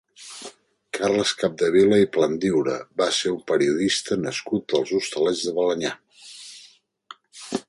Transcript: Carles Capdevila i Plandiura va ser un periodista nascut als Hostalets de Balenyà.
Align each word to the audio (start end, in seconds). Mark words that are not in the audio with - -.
Carles 0.97 1.33
Capdevila 1.41 1.99
i 2.05 2.09
Plandiura 2.15 2.77
va 3.03 3.09
ser 3.19 3.35
un 3.35 3.39
periodista 3.53 4.19
nascut 4.25 4.77
als 4.81 4.97
Hostalets 5.01 5.47
de 5.51 5.55
Balenyà. 5.61 5.97